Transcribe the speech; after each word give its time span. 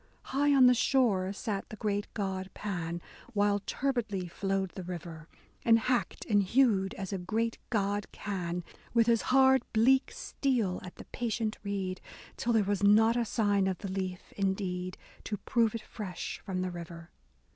High 0.23 0.51
on 0.55 0.65
the 0.65 0.73
shore 0.73 1.31
sat 1.31 1.69
the 1.69 1.75
great 1.75 2.11
god 2.15 2.49
Pan, 2.55 3.03
While 3.33 3.59
turbidly 3.59 4.27
flowed 4.27 4.71
the 4.71 4.81
river; 4.81 5.27
And 5.63 5.77
hacked 5.77 6.25
and 6.25 6.41
hewed 6.41 6.95
as 6.95 7.13
a 7.13 7.19
great 7.19 7.59
god 7.69 8.11
can. 8.11 8.63
With 8.95 9.05
his 9.05 9.21
hard 9.29 9.61
bleak 9.73 10.11
steel 10.11 10.79
at 10.83 10.95
the 10.95 11.05
patient 11.05 11.59
reed. 11.61 12.01
Till 12.35 12.51
there 12.51 12.63
was 12.63 12.81
not 12.81 13.15
a 13.15 13.25
sign 13.25 13.67
of 13.67 13.77
the 13.77 13.91
leaf 13.91 14.33
indeed 14.35 14.97
To 15.25 15.37
prove 15.37 15.75
it 15.75 15.83
fresh 15.83 16.41
from 16.43 16.61
the 16.63 16.71
river. 16.71 17.11